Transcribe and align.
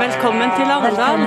Velkommen 0.00 0.50
til 0.54 0.70
Arendal. 0.70 1.18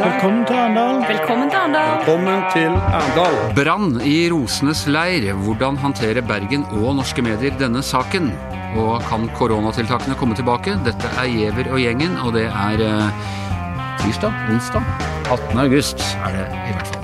Velkommen 0.00 0.42
til 0.46 0.56
Arendal. 0.56 0.96
Velkommen 1.06 1.50
til 1.50 1.58
Arendal. 1.58 1.98
Velkommen 1.98 2.42
til 2.54 2.72
Arendal. 2.98 3.36
Brann 3.54 4.00
i 4.02 4.16
Rosenes 4.32 4.86
leir. 4.90 5.28
Hvordan 5.44 5.78
håndterer 5.78 6.26
Bergen 6.26 6.66
og 6.80 6.96
norske 6.98 7.22
medier 7.22 7.54
denne 7.60 7.82
saken? 7.82 8.32
Og 8.74 9.02
kan 9.06 9.30
koronatiltakene 9.38 10.18
komme 10.18 10.34
tilbake? 10.34 10.74
Dette 10.84 11.06
er 11.14 11.30
Giæver 11.30 11.70
og 11.70 11.78
gjengen, 11.78 12.18
og 12.26 12.34
det 12.34 12.48
er 12.50 12.78
eh, 12.90 13.08
tirsdag, 14.02 14.32
onsdag, 14.50 14.82
18. 15.30 15.58
august 15.58 15.98
er 16.26 16.30
det 16.40 16.46
i 16.50 16.72
hvert 16.74 16.86
fall. 16.86 16.95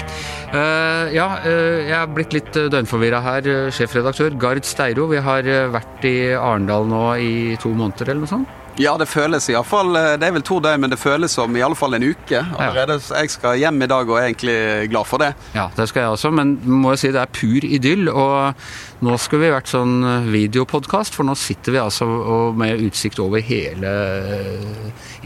Eh, 0.53 1.14
ja, 1.16 1.27
uh, 1.46 1.79
jeg 1.80 1.96
er 1.96 2.11
blitt 2.12 2.34
litt 2.37 2.57
uh, 2.61 2.66
døgnforvirra 2.73 3.23
her, 3.25 3.46
eh, 3.48 3.71
sjefredaktør 3.73 4.34
Gard 4.37 4.66
Steiro. 4.69 5.07
Vi 5.09 5.23
har 5.25 5.48
eh, 5.48 5.71
vært 5.73 6.05
i 6.05 6.16
Arendal 6.37 6.84
nå 6.91 7.05
i 7.16 7.32
to 7.62 7.73
måneder 7.73 8.12
eller 8.12 8.27
noe 8.27 8.32
sånt. 8.34 8.59
Ja, 8.80 8.95
det 8.96 9.04
føles 9.11 9.48
iallfall 9.52 9.92
Det 10.16 10.24
er 10.24 10.33
vel 10.33 10.45
to 10.46 10.56
døgn, 10.62 10.80
men 10.84 10.92
det 10.92 11.01
føles 11.01 11.34
som 11.37 11.52
i 11.56 11.65
alle 11.65 11.77
fall 11.77 11.96
en 11.98 12.06
uke 12.06 12.41
allerede. 12.41 12.96
Ja. 13.02 13.20
jeg 13.20 13.33
skal 13.34 13.59
hjem 13.60 13.84
i 13.84 13.91
dag 13.91 14.09
og 14.09 14.16
er 14.19 14.30
egentlig 14.30 14.56
glad 14.92 15.09
for 15.09 15.20
det. 15.23 15.33
Ja, 15.56 15.69
det 15.77 15.88
skal 15.91 16.06
jeg 16.06 16.16
også, 16.16 16.33
men 16.33 16.56
må 16.65 16.95
jeg 16.95 17.02
si 17.02 17.12
det 17.12 17.20
er 17.20 17.32
pur 17.32 17.66
idyll. 17.69 18.09
Og 18.09 19.05
nå 19.05 19.16
skulle 19.20 19.46
vi 19.46 19.52
vært 19.52 19.70
sånn 19.73 19.96
videopodkast, 20.30 21.16
for 21.19 21.29
nå 21.29 21.34
sitter 21.38 21.74
vi 21.74 21.82
altså 21.82 22.06
med 22.56 22.84
utsikt 22.87 23.20
over 23.23 23.43
hele 23.45 23.93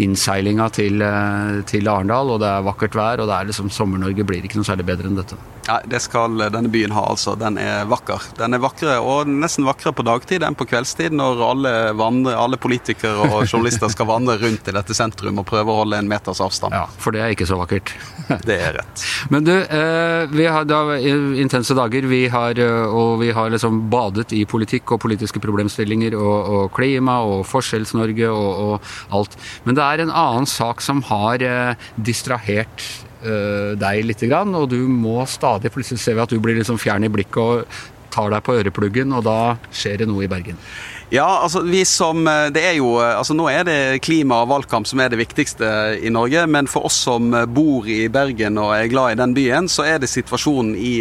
innseilinga 0.03 0.69
til, 0.75 1.05
til 1.69 1.91
Arendal, 1.92 2.34
og 2.34 2.41
det 2.42 2.48
er 2.51 2.65
vakkert 2.67 2.97
vær, 2.98 3.23
og 3.23 3.31
det 3.31 3.37
er 3.37 3.51
liksom 3.51 3.70
Sommer-Norge 3.73 4.27
blir 4.28 4.45
ikke 4.45 4.61
noe 4.61 4.69
særlig 4.69 4.89
bedre 4.89 5.11
enn 5.11 5.20
dette. 5.20 5.39
Nei, 5.67 5.81
det 5.91 5.98
skal 6.05 6.39
denne 6.55 6.70
byen 6.70 6.95
ha, 6.95 7.03
altså. 7.11 7.34
Den 7.39 7.59
er 7.59 7.89
vakker. 7.91 8.28
Den 8.39 8.55
er 8.55 8.62
vakre, 8.62 8.98
og 9.03 9.31
nesten 9.31 9.67
vakrere 9.67 9.97
på 9.97 10.05
dagtid 10.06 10.45
enn 10.47 10.56
på 10.59 10.69
kveldstid, 10.70 11.17
når 11.17 11.42
alle, 11.42 11.75
vandre, 11.98 12.37
alle 12.39 12.61
politikere 12.61 13.27
og 13.27 13.36
journalister 13.45 13.91
skal 13.93 14.09
vandre 14.09 14.37
rundt 14.41 14.69
i 14.69 14.75
dette 14.75 14.97
sentrum 14.97 15.41
og 15.43 15.47
prøve 15.49 15.73
å 15.73 15.81
holde 15.83 16.01
en 16.01 16.09
meters 16.11 16.41
avstand. 16.45 16.77
Ja, 16.77 16.87
for 17.03 17.15
det 17.15 17.23
er 17.23 17.34
ikke 17.34 17.48
så 17.48 17.59
vakkert. 17.61 17.93
Det 18.47 18.56
er 18.59 18.77
rett. 18.78 19.03
Men 19.31 19.47
du, 19.47 19.53
eh, 19.55 20.27
vi 20.33 20.47
har 20.51 20.67
da 20.67 20.97
intense 20.98 21.75
dager, 21.78 22.06
vi 22.11 22.25
har, 22.33 22.59
og 22.91 23.20
vi 23.23 23.31
har 23.34 23.53
liksom 23.53 23.84
badet 23.93 24.33
i 24.34 24.43
politikk 24.48 24.97
og 24.97 25.03
politiske 25.05 25.43
problemstillinger 25.43 26.17
og, 26.19 26.37
og 26.56 26.70
klima 26.77 27.20
og 27.27 27.45
Forskjells-Norge 27.48 28.31
og, 28.31 28.62
og, 28.67 28.93
alt. 29.15 29.37
Men 29.65 29.78
det 29.78 29.87
er 29.87 30.05
en 30.05 30.15
annen 30.15 30.48
sak 30.50 30.83
som 30.84 31.05
har 31.11 31.43
eh, 31.43 31.91
distrahert 31.97 32.93
deg 33.27 34.05
litt, 34.06 34.21
og 34.31 34.69
du 34.71 34.77
må 34.87 35.25
stadig 35.27 35.73
Plutselig 35.75 36.15
vi 36.15 36.23
at 36.23 36.31
du 36.31 36.37
blir 36.39 36.55
liksom 36.61 36.77
fjern 36.78 37.03
i 37.03 37.11
blikket 37.11 37.41
og 37.43 37.87
tar 38.17 38.33
deg 38.33 38.45
på 38.47 38.56
ørepluggen, 38.56 39.12
og 39.17 39.27
da 39.28 39.56
skjer 39.70 40.03
det 40.03 40.11
noe 40.11 40.25
i 40.25 40.31
Bergen. 40.31 40.59
Ja, 41.14 41.27
altså 41.45 41.61
vi 41.62 41.84
som 41.86 42.25
Det 42.50 42.62
er 42.67 42.72
jo 42.81 42.97
Altså 42.98 43.31
nå 43.36 43.45
er 43.47 43.62
det 43.62 44.00
klima 44.03 44.41
og 44.42 44.48
valgkamp 44.50 44.89
som 44.91 44.98
er 44.98 45.12
det 45.12 45.20
viktigste 45.20 45.69
i 46.03 46.11
Norge, 46.11 46.42
men 46.50 46.67
for 46.67 46.89
oss 46.89 46.97
som 47.06 47.31
bor 47.55 47.87
i 47.87 48.09
Bergen 48.11 48.59
og 48.59 48.72
er 48.75 48.91
glad 48.91 49.14
i 49.14 49.20
den 49.20 49.37
byen, 49.37 49.70
så 49.70 49.87
er 49.87 50.00
det 50.03 50.11
situasjonen 50.11 50.75
i 50.75 50.97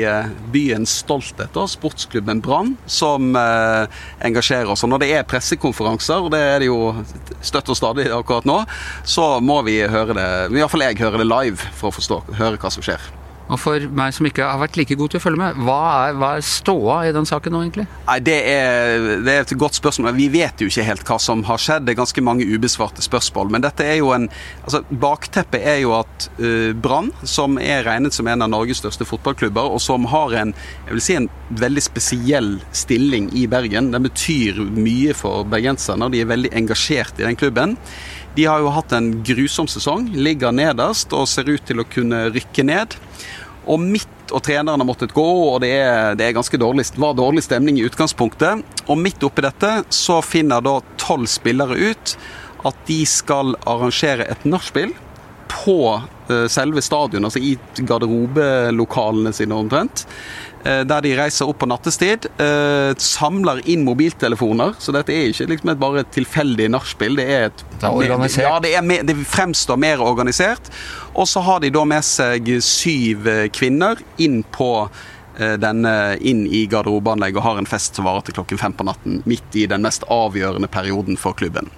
byens 0.53 0.99
stolthet, 1.01 1.49
da, 1.55 1.65
sportsklubben 1.69 2.43
Brann, 2.45 2.75
som 2.85 3.33
eh, 3.39 3.89
engasjerer 4.29 4.69
oss. 4.75 4.85
Og 4.85 4.93
når 4.93 5.03
det 5.03 5.11
er 5.15 5.27
pressekonferanser, 5.29 6.27
og 6.27 6.33
det 6.35 6.43
er 6.43 6.61
det 6.61 6.69
jo 6.69 6.93
støtt 7.41 7.73
og 7.73 7.79
stadig 7.79 8.09
akkurat 8.13 8.47
nå, 8.47 8.61
så 9.07 9.39
må 9.41 9.61
vi 9.65 9.79
høre 9.81 10.17
det 10.17 10.29
Iallfall 10.55 10.85
jeg 10.85 11.01
hører 11.01 11.23
det 11.23 11.29
live 11.31 11.71
for 11.73 11.89
å 11.89 11.95
forstå, 11.97 12.23
høre 12.39 12.59
hva 12.61 12.73
som 12.73 12.85
skjer. 12.85 13.01
Og 13.45 13.59
for 13.61 13.83
meg 13.93 14.13
som 14.15 14.25
ikke 14.25 14.45
har 14.45 14.57
vært 14.57 14.77
like 14.79 14.95
god 14.97 15.13
til 15.13 15.19
å 15.19 15.23
følge 15.23 15.37
med, 15.41 15.59
hva 15.67 15.81
er, 16.07 16.15
hva 16.17 16.31
er 16.37 16.45
ståa 16.45 16.97
i 17.05 17.11
den 17.13 17.27
saken 17.29 17.53
nå, 17.53 17.61
egentlig? 17.65 17.85
Nei, 18.07 18.17
det 18.25 18.37
er, 18.49 19.05
det 19.21 19.35
er, 19.35 19.43
et 19.43 19.53
godt 19.61 19.77
spørsmål. 19.77 20.15
Vi 20.17 20.27
vet 20.33 20.63
jo 20.63 20.69
ikke 20.71 20.87
helt 20.87 21.05
hva 21.05 21.19
som 21.21 21.43
har 21.45 21.61
skjedd. 21.61 21.85
Det 21.85 21.93
er 21.93 21.99
ganske 21.99 22.25
mange 22.25 22.47
ubesvarte 22.49 23.05
spørsmål. 23.05 23.53
Men 23.53 23.65
dette 23.67 23.85
er 23.85 23.99
jo 23.99 24.09
en 24.15 24.27
altså 24.63 24.81
Bakteppet 24.89 25.61
er 25.61 25.79
jo 25.83 25.93
at 25.99 26.27
uh, 26.39 26.73
Brann, 26.73 27.11
som 27.27 27.59
er 27.61 27.85
regnet 27.85 28.17
som 28.17 28.27
en 28.31 28.45
av 28.45 28.49
Norges 28.49 28.81
største 28.81 29.05
fotballklubber, 29.05 29.69
og 29.77 29.81
som 29.83 30.09
har 30.09 30.33
en, 30.41 30.55
jeg 30.87 30.97
vil 30.97 31.05
si 31.05 31.19
en 31.19 31.29
veldig 31.61 31.85
spesiell 31.85 32.51
stilling 32.73 33.29
i 33.37 33.45
Bergen, 33.51 33.91
den 33.93 34.09
betyr 34.09 34.63
mye 34.73 35.13
for 35.17 35.45
bergenserne, 35.49 36.07
og 36.07 36.15
de 36.15 36.23
er 36.23 36.31
veldig 36.33 36.55
engasjert 36.57 37.21
i 37.21 37.27
den 37.27 37.37
klubben. 37.37 37.77
De 38.35 38.43
har 38.49 38.59
jo 38.59 38.73
hatt 38.75 38.91
en 38.91 39.13
grusom 39.23 39.67
sesong, 39.71 40.09
ligger 40.11 40.51
nederst 40.51 41.13
og 41.15 41.29
ser 41.31 41.47
ut 41.47 41.63
til 41.67 41.79
å 41.79 41.87
kunne 41.87 42.25
rykke 42.35 42.65
ned. 42.67 42.97
Og 43.65 43.81
midt 43.81 44.33
og 44.33 44.41
treneren 44.45 44.81
har 44.81 44.87
måttet 44.87 45.13
gå, 45.13 45.25
og 45.25 45.59
det, 45.61 45.71
er, 45.77 46.15
det 46.17 46.27
er 46.27 46.37
ganske 46.37 46.59
dårlig, 46.61 46.87
var 47.01 47.17
dårlig 47.17 47.43
stemning 47.45 47.79
i 47.79 47.85
utgangspunktet. 47.85 48.63
Og 48.89 48.99
midt 48.99 49.23
oppi 49.25 49.45
dette 49.45 49.71
så 49.93 50.19
finner 50.25 50.63
da 50.65 50.79
tolv 51.01 51.29
spillere 51.29 51.77
ut 51.77 52.15
at 52.65 52.77
de 52.87 53.01
skal 53.09 53.53
arrangere 53.69 54.25
et 54.25 54.45
nachspiel 54.49 54.95
på 55.51 55.77
selve 56.49 56.81
stadion, 56.81 57.27
altså 57.27 57.37
i 57.37 57.53
garderobelokalene 57.85 59.33
sine 59.35 59.57
omtrent. 59.57 60.07
Der 60.65 61.03
de 61.05 61.11
reiser 61.13 61.45
opp 61.45 61.59
på 61.61 61.67
nattestid, 61.69 62.25
samler 62.97 63.59
inn 63.69 63.83
mobiltelefoner. 63.85 64.73
Så 64.81 64.95
dette 64.95 65.13
er 65.13 65.29
ikke 65.29 65.45
liksom 65.51 65.71
et 65.75 65.81
bare 65.81 66.01
et 66.01 66.09
tilfeldig 66.15 66.71
nachspiel. 66.73 67.19
Det 67.19 67.25
er 67.29 67.47
et 67.51 67.61
det 67.75 67.85
er 67.85 67.91
organisert. 67.93 68.45
Ja, 68.47 68.55
det, 68.63 68.71
er 68.73 68.81
mer, 68.81 69.03
det 69.05 69.13
fremstår 69.29 69.77
mer 69.77 70.01
organisert. 70.01 70.71
Og 71.13 71.29
så 71.29 71.43
har 71.45 71.61
de 71.61 71.69
da 71.69 71.85
med 71.85 72.01
seg 72.07 72.49
syv 72.65 73.29
kvinner 73.53 74.01
inn 74.17 74.41
på 74.55 74.71
denne 75.35 76.15
inn 76.23 76.45
i 76.47 76.65
garderobeanlegget 76.71 77.41
og 77.41 77.43
har 77.45 77.57
en 77.59 77.67
fest 77.69 77.97
som 77.97 78.07
varer 78.07 78.25
til 78.25 78.37
klokken 78.37 78.59
fem 78.61 78.75
på 78.75 78.87
natten. 78.87 79.21
Midt 79.29 79.57
i 79.59 79.65
den 79.69 79.83
mest 79.85 80.05
avgjørende 80.11 80.69
perioden 80.71 81.19
for 81.19 81.37
klubben. 81.37 81.69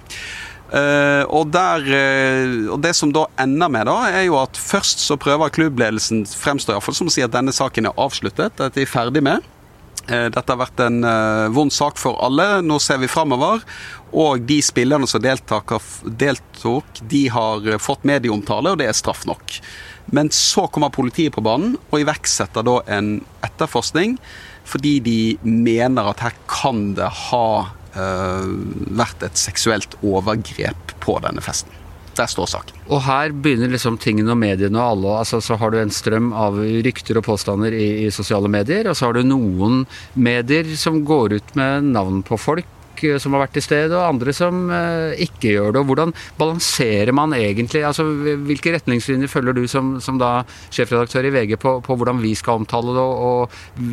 Uh, 0.68 1.24
og, 1.32 1.48
der, 1.48 1.80
uh, 1.80 2.72
og 2.74 2.82
Det 2.84 2.92
som 2.96 3.12
da 3.14 3.24
ender 3.40 3.70
med, 3.72 3.88
da, 3.88 3.96
er 4.12 4.26
jo 4.26 4.36
at 4.36 4.58
først 4.60 5.00
så 5.00 5.16
prøver 5.16 5.52
klubbledelsen 5.54 6.26
fremstår 6.28 6.74
i 6.74 6.76
hvert 6.76 6.84
fall 6.84 6.98
som 6.98 7.08
å 7.08 7.14
si 7.14 7.24
at 7.24 7.32
denne 7.32 7.54
saken 7.56 7.88
er 7.88 7.96
avsluttet. 7.96 8.58
Dette 8.60 8.84
er 8.84 8.90
ferdig 8.90 9.24
med. 9.24 9.46
Uh, 10.08 10.28
dette 10.28 10.44
har 10.52 10.60
vært 10.60 10.82
en 10.84 11.00
vond 11.56 11.72
sak 11.72 12.00
for 12.00 12.20
alle. 12.24 12.60
Nå 12.64 12.76
ser 12.84 13.00
vi 13.00 13.08
framover. 13.08 13.64
Og 14.12 14.44
de 14.48 14.60
spillerne 14.64 15.08
som 15.08 15.24
deltok, 15.24 17.00
de 17.08 17.22
har 17.32 17.72
fått 17.80 18.04
medieomtale, 18.08 18.72
og 18.72 18.80
det 18.80 18.88
er 18.88 18.96
straff 18.96 19.24
nok. 19.28 19.58
Men 20.12 20.30
så 20.32 20.66
kommer 20.72 20.92
politiet 20.92 21.34
på 21.36 21.44
banen 21.44 21.74
og 21.90 22.00
iverksetter 22.00 22.64
da 22.64 22.78
en 22.96 23.18
etterforskning 23.44 24.16
fordi 24.68 24.98
de 25.04 25.20
mener 25.44 26.10
at 26.10 26.22
her 26.24 26.34
kan 26.48 26.90
det 26.96 27.08
ha 27.28 27.48
vært 27.98 29.26
et 29.26 29.40
seksuelt 29.40 29.98
overgrep 30.06 30.94
på 31.02 31.18
denne 31.24 31.44
festen. 31.44 31.74
Der 32.18 32.26
står 32.26 32.48
saken. 32.50 32.78
Og 32.90 33.04
her 33.06 33.30
begynner 33.30 33.70
liksom 33.70 33.98
tingene 34.02 34.32
og 34.34 34.40
mediene 34.40 34.80
og 34.80 34.96
alle 34.96 35.12
altså 35.20 35.38
Så 35.44 35.54
har 35.60 35.70
du 35.70 35.76
en 35.78 35.92
strøm 35.94 36.32
av 36.34 36.56
rykter 36.58 37.20
og 37.20 37.28
påstander 37.28 37.76
i, 37.76 38.06
i 38.06 38.08
sosiale 38.10 38.50
medier, 38.50 38.88
og 38.90 38.98
så 38.98 39.06
har 39.06 39.18
du 39.18 39.28
noen 39.28 39.84
medier 40.18 40.66
som 40.80 41.04
går 41.06 41.38
ut 41.38 41.54
med 41.58 41.92
navn 41.92 42.24
på 42.26 42.40
folk 42.40 42.66
som 43.22 43.34
har 43.34 43.44
vært 43.44 43.54
til 43.58 43.64
stede, 43.64 43.94
og 43.96 44.06
andre 44.06 44.34
som 44.36 44.68
eh, 44.74 45.18
ikke 45.26 45.54
gjør 45.54 45.74
det. 45.74 45.82
og 45.82 45.90
Hvordan 45.90 46.14
balanserer 46.38 47.14
man 47.16 47.34
egentlig 47.36 47.84
altså 47.86 48.06
Hvilke 48.48 48.72
retningslinjer 48.74 49.30
følger 49.30 49.56
du 49.56 49.62
som, 49.70 49.96
som 50.02 50.18
da 50.20 50.42
sjefredaktør 50.74 51.28
i 51.28 51.32
VG 51.34 51.56
på, 51.60 51.78
på, 51.84 51.96
hvordan 51.98 52.20
vi 52.22 52.34
skal 52.38 52.62
omtale 52.62 52.94
det, 52.96 53.04
og, 53.04 53.48
og 53.78 53.84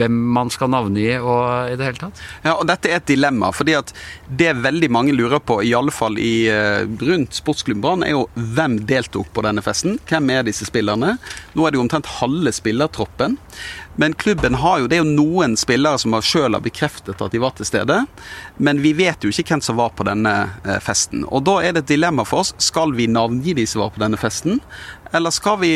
hvem 0.00 0.18
man 0.36 0.50
skal 0.52 0.70
navngi 0.72 1.08
og 1.18 1.72
i 1.72 1.78
det 1.78 1.88
hele 1.88 2.00
tatt? 2.00 2.22
Ja, 2.44 2.56
og 2.56 2.66
Dette 2.70 2.90
er 2.90 3.00
et 3.00 3.08
dilemma. 3.10 3.50
fordi 3.54 3.76
at 3.78 3.92
Det 4.26 4.52
veldig 4.62 4.90
mange 4.92 5.14
lurer 5.16 5.40
på, 5.42 5.60
i 5.66 5.74
alle 5.76 5.94
fall 5.94 6.18
i, 6.20 6.48
rundt 7.00 7.36
Sportsklubben 7.40 7.82
Brann, 7.84 8.04
er 8.04 8.14
jo 8.14 8.26
hvem 8.34 8.78
deltok 8.88 9.32
på 9.34 9.44
denne 9.46 9.64
festen? 9.64 9.98
Hvem 10.08 10.30
er 10.34 10.46
disse 10.46 10.68
spillerne? 10.68 11.16
Nå 11.56 11.66
er 11.66 11.72
det 11.72 11.80
jo 11.80 11.84
omtrent 11.86 12.10
halve 12.20 12.52
spillertroppen. 12.54 13.38
Men 13.96 14.14
klubben 14.14 14.54
har 14.54 14.78
jo, 14.80 14.86
det 14.88 14.96
er 14.96 15.02
jo 15.02 15.16
noen 15.16 15.56
spillere 15.60 15.98
som 16.00 16.14
sjøl 16.22 16.54
har 16.56 16.62
bekreftet 16.64 17.20
at 17.20 17.34
de 17.34 17.40
var 17.42 17.56
til 17.58 17.68
stede. 17.68 17.96
Men 18.56 18.80
vi 18.84 18.94
vet 18.96 19.24
jo 19.24 19.32
ikke 19.32 19.56
hvem 19.56 19.64
som 19.64 19.80
var 19.80 19.92
på 19.98 20.06
denne 20.08 20.34
festen. 20.84 21.26
Og 21.28 21.44
da 21.48 21.58
er 21.64 21.74
det 21.74 21.84
et 21.84 21.92
dilemma 21.96 22.24
for 22.28 22.44
oss. 22.44 22.54
Skal 22.62 22.94
vi 22.96 23.10
navngi 23.10 23.56
de 23.58 23.66
som 23.68 23.82
var 23.84 23.92
på 23.94 24.02
denne 24.02 24.20
festen? 24.20 24.60
Eller 25.12 25.30
skal 25.30 25.58
vi 25.58 25.72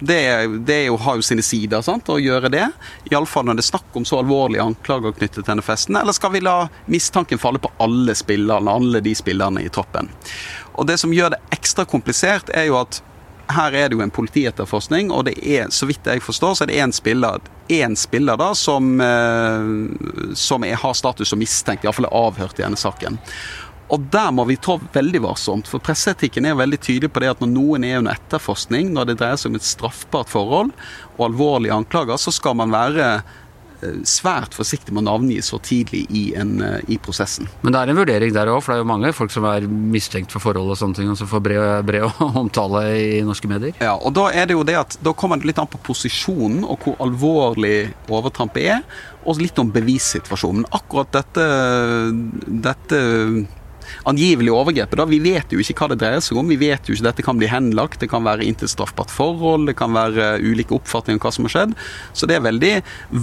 Det, 0.00 0.46
det 0.66 0.84
jo, 0.84 0.96
har 0.96 1.16
jo 1.20 1.22
sine 1.22 1.44
sider 1.44 1.84
sant, 1.84 2.08
å 2.08 2.18
gjøre 2.18 2.50
det. 2.52 2.64
Iallfall 3.12 3.46
når 3.46 3.60
det 3.60 3.66
er 3.66 3.70
snakk 3.70 3.98
om 3.98 4.06
så 4.08 4.22
alvorlige 4.22 4.64
anklager 4.64 5.12
knyttet 5.12 5.42
til 5.42 5.48
denne 5.50 5.64
festen. 5.66 5.98
Eller 6.00 6.16
skal 6.16 6.32
vi 6.34 6.42
la 6.42 6.56
mistanken 6.90 7.40
falle 7.40 7.60
på 7.62 7.70
alle 7.84 8.16
spillerne, 8.16 8.72
alle 8.80 9.04
de 9.04 9.14
spillerne 9.18 9.62
i 9.62 9.70
troppen? 9.72 10.10
Og 10.72 10.86
Det 10.88 10.98
som 10.98 11.12
gjør 11.12 11.34
det 11.34 11.42
ekstra 11.52 11.84
komplisert, 11.84 12.48
er 12.56 12.70
jo 12.70 12.80
at 12.80 13.02
her 13.50 13.74
er 13.74 13.88
det 13.88 13.96
jo 13.98 14.04
en 14.04 14.12
politietterforskning, 14.14 15.10
og 15.10 15.26
det 15.26 15.34
er, 15.42 15.70
så 15.74 15.88
vidt 15.88 16.06
jeg 16.06 16.22
forstår, 16.22 16.54
så 16.54 16.64
er 16.64 16.70
det 16.70 16.78
én 16.82 16.94
spiller, 16.94 17.42
en 17.72 17.96
spiller 17.98 18.38
da, 18.38 18.52
som, 18.54 18.94
som 20.38 20.64
er, 20.64 20.76
har 20.78 20.94
status 20.94 21.32
som 21.32 21.40
mistenkt, 21.40 21.84
iallfall 21.84 22.08
er 22.08 22.16
avhørt 22.16 22.60
i 22.60 22.64
denne 22.64 22.80
saken. 22.80 23.18
Og 23.92 24.00
der 24.12 24.30
må 24.32 24.46
vi 24.48 24.56
trå 24.56 24.78
veldig 24.94 25.20
varsomt, 25.26 25.68
for 25.68 25.82
presseetikken 25.84 26.46
er 26.48 26.56
veldig 26.56 26.78
tydelig 26.80 27.10
på 27.12 27.20
det 27.20 27.34
at 27.34 27.42
når 27.42 27.50
noen 27.52 27.84
er 27.84 27.98
under 28.00 28.16
etterforskning, 28.16 28.88
når 28.94 29.10
det 29.10 29.18
dreier 29.20 29.40
seg 29.40 29.52
om 29.52 29.58
et 29.58 29.68
straffbart 29.68 30.32
forhold 30.32 30.72
og 31.18 31.26
alvorlige 31.26 31.76
anklager, 31.76 32.16
så 32.16 32.32
skal 32.32 32.56
man 32.56 32.72
være 32.72 33.08
eh, 33.18 33.34
svært 34.08 34.54
forsiktig 34.56 34.94
med 34.94 35.02
å 35.02 35.08
navngi 35.10 35.38
så 35.44 35.58
tidlig 35.62 36.04
i, 36.10 36.22
en, 36.38 36.54
eh, 36.62 36.80
i 36.94 36.98
prosessen. 37.02 37.48
Men 37.62 37.74
det 37.74 37.80
er 37.80 37.92
en 37.92 38.00
vurdering 38.02 38.34
der 38.34 38.50
òg, 38.52 38.60
for 38.62 38.72
det 38.72 38.80
er 38.80 38.84
jo 38.84 38.90
mange 38.92 39.12
folk 39.16 39.32
som 39.34 39.46
er 39.50 39.66
mistenkt 39.66 40.34
for 40.34 40.44
forhold 40.44 40.74
og 40.74 40.78
sånne 40.80 40.98
ting, 40.98 41.10
og 41.12 41.18
som 41.18 41.30
får 41.30 41.44
bred, 41.44 41.86
bred 41.88 42.06
omtale 42.42 42.84
i 42.98 43.22
norske 43.26 43.50
medier. 43.50 43.74
Ja, 43.82 43.96
og 43.96 44.14
da 44.18 44.28
er 44.30 44.48
det 44.48 44.58
jo 44.58 44.66
det 44.66 44.78
at 44.80 44.98
da 45.02 45.14
kommer 45.16 45.40
det 45.40 45.50
litt 45.50 45.62
an 45.62 45.70
på 45.70 45.80
posisjonen 45.90 46.62
og 46.66 46.84
hvor 46.84 47.00
alvorlig 47.02 47.92
overtrampet 48.12 48.68
er, 48.76 48.84
og 49.22 49.38
litt 49.38 49.58
om 49.62 49.70
bevissituasjonen. 49.72 50.66
Akkurat 50.74 51.12
dette, 51.14 51.48
dette 52.66 53.02
angivelige 54.08 54.54
overgrepet. 54.54 54.98
da, 54.98 55.06
Vi 55.08 55.20
vet 55.22 55.52
jo 55.52 55.60
ikke 55.62 55.76
hva 55.78 55.88
det 55.92 56.00
dreier 56.02 56.22
seg 56.24 56.38
om. 56.38 56.48
Vi 56.48 56.60
vet 56.60 56.88
jo 56.88 56.96
ikke 56.96 57.08
dette 57.08 57.26
kan 57.26 57.38
bli 57.40 57.50
henlagt. 57.50 58.00
Det 58.00 58.10
kan 58.12 58.24
være 58.24 58.46
intet 58.46 58.72
straffbart 58.72 59.12
forhold, 59.12 59.66
det 59.70 59.76
kan 59.78 59.92
være 59.94 60.38
ulike 60.42 60.76
oppfatninger 60.76 61.20
om 61.20 61.24
hva 61.26 61.34
som 61.34 61.48
har 61.48 61.54
skjedd. 61.56 61.76
Så 62.12 62.28
det 62.28 62.38
er 62.38 62.46
veldig 62.46 62.72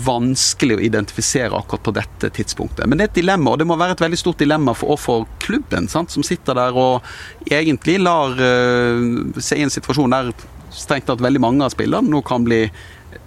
vanskelig 0.06 0.78
å 0.78 0.84
identifisere 0.90 1.56
akkurat 1.56 1.86
på 1.86 1.96
dette 1.98 2.32
tidspunktet. 2.36 2.88
Men 2.88 3.00
det 3.00 3.08
er 3.08 3.14
et 3.14 3.20
dilemma, 3.22 3.54
og 3.54 3.60
det 3.62 3.68
må 3.70 3.80
være 3.80 3.98
et 3.98 4.06
veldig 4.06 4.22
stort 4.22 4.42
dilemma 4.42 4.76
for, 4.78 5.00
for 5.00 5.28
klubben, 5.44 5.90
sant? 5.92 6.10
som 6.10 6.26
sitter 6.26 6.58
der 6.58 6.78
og 6.78 7.06
egentlig 7.52 8.00
lar 8.02 8.34
uh, 8.34 9.36
se 9.38 9.60
i 9.60 9.66
en 9.66 9.74
situasjon 9.74 10.16
der 10.16 10.32
strengt 10.74 11.08
tatt 11.10 11.22
veldig 11.24 11.42
mange 11.42 11.66
av 11.66 11.74
spillerne 11.74 12.12
nå 12.12 12.22
kan 12.26 12.46
bli 12.46 12.64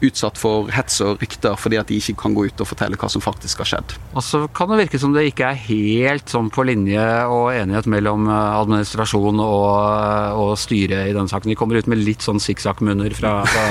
utsatt 0.02 0.38
for 0.40 0.70
hets 0.74 1.00
og 1.04 1.20
rykter 1.22 1.56
fordi 1.58 1.78
at 1.80 1.90
de 1.90 1.98
ikke 1.98 2.16
kan 2.24 2.34
gå 2.36 2.46
ut 2.48 2.62
og 2.62 2.68
fortelle 2.68 2.98
hva 2.98 3.08
som 3.12 3.22
faktisk 3.24 3.62
har 3.62 3.70
skjedd. 3.72 3.94
Og 4.12 4.24
så 4.24 4.44
kan 4.54 4.70
det 4.70 4.80
virke 4.84 5.00
som 5.00 5.14
det 5.14 5.24
ikke 5.30 5.50
er 5.50 5.60
helt 5.66 6.30
sånn 6.32 6.50
på 6.52 6.64
linje 6.66 7.02
og 7.30 7.52
enighet 7.54 7.88
mellom 7.90 8.28
eh, 8.30 8.60
administrasjon 8.60 9.42
og, 9.42 9.66
eh, 9.82 10.40
og 10.42 10.54
styre 10.60 11.04
i 11.08 11.14
denne 11.14 11.30
saken. 11.30 11.52
De 11.52 11.58
kommer 11.58 11.78
ut 11.78 11.90
med 11.90 12.02
litt 12.02 12.24
sånn 12.24 12.42
sikksakk-munner 12.42 13.14
fra, 13.16 13.34
fra, 13.48 13.66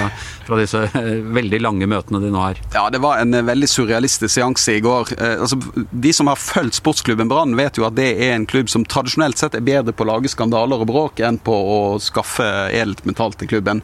fra, 0.47 0.59
disse 0.59 0.83
eh, 0.87 1.11
veldig 1.39 1.61
lange 1.63 1.89
møtene 1.91 2.21
de 2.23 2.31
nå 2.33 2.43
har. 2.43 2.61
Ja, 2.75 2.87
det 2.93 3.01
var 3.03 3.21
en 3.21 3.35
veldig 3.47 3.69
surrealistisk 3.69 4.33
seanse 4.35 4.77
i 4.77 4.83
går. 4.83 5.13
Altså, 5.41 5.57
de 5.91 6.13
som 6.15 6.29
har 6.31 6.39
fulgt 6.39 6.79
sportsklubben 6.79 7.29
Brann, 7.31 7.55
vet 7.59 7.79
jo 7.79 7.87
at 7.87 7.97
det 7.97 8.09
er 8.13 8.35
en 8.35 8.47
klubb 8.49 8.71
som 8.71 8.85
tradisjonelt 8.87 9.39
sett 9.39 9.57
er 9.57 9.65
bedre 9.65 9.95
på 9.95 10.05
å 10.05 10.11
lage 10.13 10.31
skandaler 10.31 10.83
og 10.83 10.89
bråk 10.91 11.21
enn 11.25 11.39
på 11.41 11.55
å 11.55 11.79
skaffe 12.03 12.47
edelt 12.71 13.03
mentalt 13.07 13.39
til 13.41 13.49
klubben. 13.51 13.83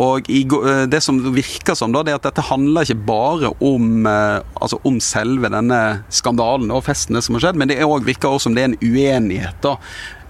Og 0.00 0.28
i, 0.32 0.42
det 0.90 1.00
som 1.04 1.20
virker 1.34 1.45
virker 1.46 1.76
som, 1.78 1.92
da, 1.94 2.02
det 2.06 2.16
at 2.16 2.26
dette 2.26 2.44
handler 2.48 2.86
ikke 2.86 3.06
bare 3.06 3.52
om, 3.64 4.06
eh, 4.06 4.42
altså 4.60 4.80
om 4.88 4.98
selve 5.02 5.50
denne 5.52 5.80
skandalen 6.12 6.72
og 6.74 6.84
festene 6.86 7.22
som 7.22 7.36
har 7.36 7.46
skjedd, 7.46 7.58
men 7.60 7.70
det 7.70 7.80
virker 7.80 8.30
også 8.30 8.48
som 8.48 8.56
det 8.56 8.64
er 8.64 8.70
en 8.70 8.78
uenighet 8.82 9.58
da, 9.64 9.76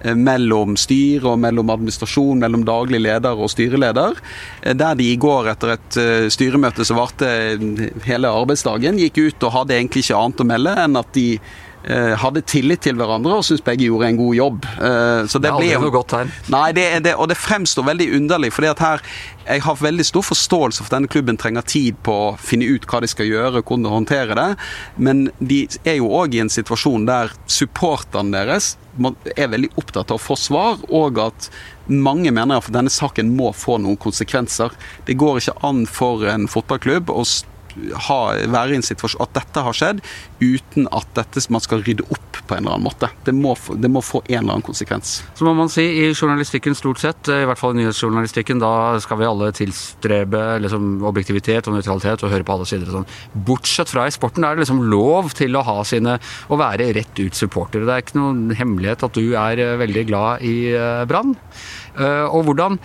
eh, 0.01 0.15
mellom 0.15 0.77
styret 0.77 1.27
og 1.27 1.39
mellom 1.43 1.69
administrasjon, 1.73 2.39
mellom 2.39 2.65
daglig 2.67 3.01
leder 3.01 3.37
og 3.37 3.51
styreleder. 3.53 4.17
Eh, 4.61 4.73
der 4.73 4.95
de 4.95 5.11
i 5.11 5.19
går 5.19 5.51
etter 5.53 5.75
et 5.75 6.01
styremøte 6.33 6.85
som 6.85 6.97
varte 7.01 7.27
hele 8.05 8.33
arbeidsdagen, 8.33 8.99
gikk 9.01 9.17
ut 9.17 9.47
og 9.47 9.55
hadde 9.61 9.77
egentlig 9.77 10.05
ikke 10.05 10.19
annet 10.21 10.43
å 10.43 10.51
melde 10.53 10.75
enn 10.85 11.01
at 11.01 11.13
de 11.17 11.29
hadde 11.85 12.41
tillit 12.43 12.81
til 12.83 12.97
hverandre 12.99 13.37
og 13.37 13.45
syntes 13.47 13.63
begge 13.63 13.85
gjorde 13.87 14.09
en 14.09 14.19
god 14.19 14.35
jobb. 14.35 14.65
Så 15.29 15.39
det, 15.39 15.47
det 15.47 15.53
aldri 15.53 15.81
noe 15.83 15.93
godt 15.93 16.09
tegn. 16.11 16.31
Nei, 16.51 16.65
det, 16.75 16.85
det, 17.05 17.13
og 17.15 17.29
det 17.31 17.37
fremstår 17.39 17.85
veldig 17.87 18.07
underlig. 18.17 18.49
fordi 18.55 18.71
at 18.73 18.81
her 18.83 19.03
jeg 19.47 19.63
har 19.63 19.77
veldig 19.79 20.05
stor 20.05 20.25
forståelse 20.27 20.81
for 20.81 20.89
at 20.89 20.97
denne 20.97 21.11
klubben 21.11 21.37
trenger 21.39 21.63
tid 21.63 21.99
på 22.03 22.11
å 22.11 22.33
finne 22.41 22.67
ut 22.67 22.87
hva 22.89 22.99
de 23.03 23.07
skal 23.07 23.29
gjøre, 23.29 23.61
hvordan 23.61 23.85
de 23.85 23.93
håndtere 23.93 24.35
det. 24.35 24.47
Men 24.99 25.27
de 25.39 25.61
er 25.87 26.01
jo 26.01 26.11
òg 26.19 26.35
i 26.35 26.43
en 26.43 26.51
situasjon 26.51 27.07
der 27.07 27.31
supporterne 27.47 28.35
deres 28.35 28.75
er 29.37 29.51
veldig 29.53 29.71
opptatt 29.79 30.11
av 30.11 30.17
å 30.17 30.23
få 30.23 30.35
svar, 30.39 30.81
og 30.89 31.19
at 31.21 31.49
mange 31.87 32.33
mener 32.33 32.59
at 32.59 32.71
denne 32.73 32.91
saken 32.91 33.29
må 33.37 33.53
få 33.55 33.77
noen 33.79 33.99
konsekvenser. 34.01 34.73
Det 35.07 35.15
går 35.19 35.39
ikke 35.39 35.59
an 35.67 35.85
for 35.87 36.27
en 36.27 36.49
fotballklubb 36.51 37.13
å 37.13 37.23
ha, 38.07 38.19
være 38.47 38.75
i 38.75 38.79
en 38.79 38.85
situasjon 38.85 39.23
at 39.27 39.35
dette 39.37 39.63
har 39.67 39.77
skjedd, 39.77 40.01
uten 40.41 40.89
at 40.95 41.09
dette, 41.17 41.45
man 41.53 41.63
skal 41.63 41.83
rydde 41.85 42.05
opp 42.11 42.27
på 42.47 42.55
en 42.55 42.63
eller 42.63 42.77
annen 42.77 42.87
måte. 42.87 43.09
Det 43.25 43.33
må, 43.35 43.53
det 43.75 43.89
må, 43.91 44.01
få 44.05 44.21
en 44.25 44.39
eller 44.39 44.57
annen 44.57 44.65
konsekvens. 44.65 45.17
Så 45.37 45.45
må 45.47 45.53
man 45.57 45.71
si 45.71 45.83
i 45.83 46.05
journalistikken 46.13 46.75
stort 46.77 47.01
sett, 47.01 47.29
i 47.31 47.45
hvert 47.47 47.59
fall 47.59 47.75
i 47.75 47.81
nyhetsjournalistikken, 47.81 48.61
da 48.63 48.97
skal 49.03 49.21
vi 49.21 49.27
alle 49.27 49.51
tilstrebe 49.55 50.43
liksom, 50.63 50.89
objektivitet 51.07 51.67
og 51.67 51.77
nøytralitet 51.77 52.23
og 52.23 52.33
høre 52.33 52.47
på 52.47 52.55
alle 52.55 52.69
sider 52.69 52.89
og 52.89 52.99
sånn. 52.99 53.09
Bortsett 53.47 53.91
fra 53.91 54.07
i 54.07 54.15
sporten 54.15 54.47
er 54.47 54.55
det 54.55 54.65
liksom 54.65 54.85
lov 54.91 55.33
til 55.37 55.57
å 55.57 55.65
ha 55.67 55.79
sine 55.87 56.17
å 56.47 56.59
være 56.59 56.91
rett 56.97 57.19
ut 57.19 57.37
supportere. 57.37 57.87
Det 57.87 57.95
er 57.95 58.05
ikke 58.05 58.19
noen 58.19 58.55
hemmelighet 58.57 59.05
at 59.07 59.17
du 59.17 59.35
er 59.35 59.63
eh, 59.63 59.75
veldig 59.81 60.07
glad 60.09 60.47
i 60.47 60.55
uh, 60.73 61.03
Brann. 61.09 61.35
Og 61.97 62.43
hvordan 62.45 62.75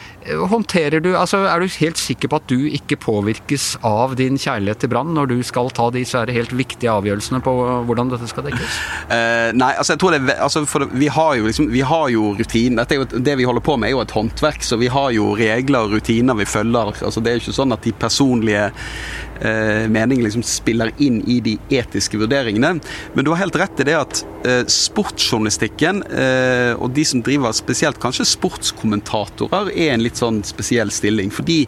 håndterer 0.49 1.03
du 1.05 1.11
altså 1.19 1.43
Er 1.45 1.61
du 1.61 1.75
helt 1.83 2.00
sikker 2.00 2.31
på 2.33 2.38
at 2.41 2.47
du 2.49 2.65
ikke 2.73 2.97
påvirkes 2.97 3.75
av 3.85 4.15
din 4.17 4.38
kjærlighet 4.41 4.81
til 4.82 4.90
Brann 4.93 5.12
når 5.14 5.31
du 5.31 5.37
skal 5.46 5.70
ta 5.75 5.88
disse 5.94 6.19
helt 6.29 6.52
viktige 6.56 6.93
avgjørelsene 6.93 7.40
på 7.44 7.55
hvordan 7.88 8.12
dette 8.12 8.29
skal 8.31 8.46
dekkes? 8.49 8.79
Uh, 9.06 9.50
nei, 9.56 9.73
altså 9.79 9.94
jeg 9.94 10.02
tror 10.02 10.17
det, 10.17 10.37
altså 10.37 10.64
for 10.69 10.87
vi 10.90 11.08
har 11.12 11.37
jo 11.38 11.49
liksom, 11.49 11.70
jo 12.12 12.32
rutiner. 12.38 12.87
Er 12.87 13.19
det 13.23 13.38
vi 13.38 13.49
holder 13.49 13.64
på 13.64 13.79
med 13.79 13.90
er 13.90 13.96
jo 13.96 14.05
et 14.05 14.14
håndverk, 14.17 14.64
så 14.67 14.79
vi 14.81 14.90
har 14.93 15.11
jo 15.14 15.32
regler 15.38 15.87
og 15.87 15.96
rutiner 15.96 16.38
vi 16.38 16.49
følger. 16.49 16.94
Altså 17.02 17.23
Det 17.23 17.31
er 17.31 17.38
jo 17.38 17.44
ikke 17.46 17.58
sånn 17.61 17.76
at 17.76 17.87
de 17.87 17.94
personlige 17.94 18.69
uh, 18.73 19.87
meningene 19.88 20.26
liksom 20.29 20.44
spiller 20.46 20.93
inn 21.02 21.23
i 21.31 21.40
de 21.44 21.56
etiske 21.73 22.20
vurderingene. 22.20 22.75
Men 23.14 23.25
du 23.25 23.32
har 23.32 23.44
helt 23.44 23.58
rett 23.61 23.82
i 23.82 23.88
det 23.88 23.99
at 23.99 24.23
uh, 24.46 24.62
sportsjournalistikken 24.67 26.02
og 26.02 26.88
de 26.96 27.02
som 27.06 27.20
driver 27.25 27.52
spesielt 27.55 27.99
kanskje 28.02 28.26
sportskommentatorer, 28.28 29.70
er 29.73 29.93
en 29.94 30.02
litt 30.05 30.19
sånn 30.19 30.40
spesiell 30.46 30.90
stilling. 30.94 31.31
fordi 31.32 31.67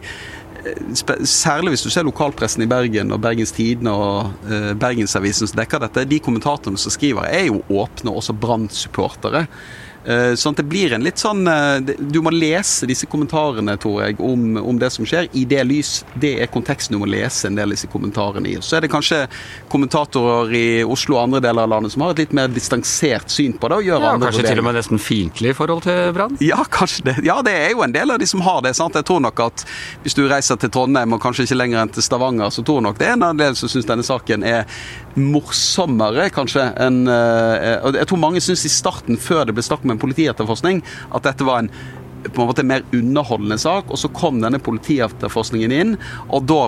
særlig 1.27 1.75
hvis 1.75 1.85
du 1.85 1.89
ser 1.93 2.05
lokalpressen 2.07 2.63
i 2.65 2.69
Bergen 2.69 3.13
og 3.13 3.21
Bergens 3.23 3.53
Tidende 3.55 3.93
og 3.93 4.33
uh, 4.47 4.71
Bergensavisen 4.79 5.49
som 5.49 5.59
dekker 5.59 5.83
dette, 5.85 6.05
de 6.09 6.19
kommentatorene 6.23 6.79
som 6.81 6.93
skriver, 6.93 7.27
er 7.29 7.47
jo 7.49 7.61
åpne, 7.69 8.13
også 8.13 8.33
Brann-supportere. 8.33 9.45
Eh, 10.05 10.35
sånn 10.37 10.53
at 10.53 10.59
det 10.61 10.67
blir 10.69 10.93
en 10.93 11.01
litt 11.01 11.17
sånn 11.17 11.47
eh, 11.49 11.95
Du 11.97 12.19
må 12.21 12.29
lese 12.29 12.85
disse 12.85 13.07
kommentarene, 13.09 13.73
tror 13.81 14.03
jeg, 14.03 14.19
om, 14.21 14.53
om, 14.61 14.77
det 14.77 14.91
som 14.93 15.07
skjer, 15.07 15.31
i 15.33 15.45
det 15.49 15.63
lys. 15.65 15.97
Det 16.21 16.35
er 16.43 16.51
konteksten 16.51 16.93
du 16.93 17.01
må 17.01 17.09
lese 17.09 17.49
en 17.49 17.57
del 17.57 17.71
av 17.71 17.73
disse 17.73 17.89
kommentarene 17.89 18.51
i. 18.51 18.55
Så 18.61 18.77
er 18.77 18.85
det 18.85 18.91
kanskje 18.93 19.23
kommentatorer 19.71 20.53
i 20.53 20.67
Oslo 20.85 21.17
og 21.17 21.23
andre 21.23 21.41
deler 21.47 21.65
av 21.65 21.73
landet 21.73 21.95
som 21.95 22.05
har 22.05 22.13
et 22.13 22.21
litt 22.25 22.35
mer 22.37 22.51
distansert 22.53 23.33
syn 23.33 23.55
på 23.57 23.71
det. 23.71 23.79
og 23.79 23.89
gjør 23.89 24.05
ja, 24.05 24.11
andre 24.13 24.29
Kanskje 24.29 24.45
til 24.51 24.61
og 24.61 24.67
med 24.67 24.77
nesten 24.77 25.01
fiendtlig 25.01 25.53
i 25.55 25.57
forhold 25.57 25.85
til 25.87 26.13
Brann? 26.17 26.37
Ja, 26.43 26.61
kanskje 26.69 27.07
det. 27.09 27.17
Ja, 27.25 27.39
det 27.45 27.55
er 27.63 27.73
jo 27.73 27.81
en 27.85 27.95
del 27.95 28.13
av 28.13 28.21
de 28.21 28.29
som 28.29 28.45
har 28.45 28.61
det. 28.65 28.75
sant? 28.77 28.99
Jeg 28.99 29.09
tror 29.09 29.23
nok 29.25 29.41
at 29.47 29.65
hvis 30.05 30.17
du 30.17 30.25
reiser 30.29 30.61
til 30.61 30.73
Trondheim 30.75 31.17
og 31.17 31.23
kanskje 31.23 31.47
ikke 31.47 31.57
lenger 31.57 31.81
enn 31.81 31.95
til 31.97 32.05
Stavanger, 32.05 32.53
så 32.53 32.61
tror 32.65 32.85
nok 32.85 33.01
det 33.01 33.09
er 33.09 33.17
en 33.17 33.41
dem 33.41 33.57
som 33.57 33.71
syns 33.71 33.89
denne 33.89 34.05
saken 34.05 34.45
er 34.45 34.69
morsommere, 35.15 36.27
kanskje, 36.35 36.65
enn 36.83 37.05
uh, 37.07 37.87
Jeg 37.95 38.07
tror 38.09 38.19
mange 38.19 38.41
syns 38.43 38.65
i 38.67 38.71
starten, 38.71 39.17
før 39.21 39.45
det 39.47 39.55
ble 39.55 39.63
snakk 39.63 39.85
om 39.87 39.94
en 39.95 40.01
politietterforskning, 40.01 40.83
at 41.15 41.27
dette 41.27 41.47
var 41.47 41.63
en 41.63 41.71
på 42.25 42.41
en 42.41 42.47
måte 42.49 42.63
mer 42.65 42.81
underholdende 42.95 43.57
sak, 43.61 43.91
og 43.93 43.99
så 44.01 44.09
kom 44.15 44.39
denne 44.41 44.57
politietterforskningen 44.63 45.73
inn, 45.75 45.91
og 46.33 46.47
da 46.49 46.63